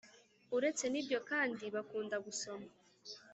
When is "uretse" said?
0.57-0.85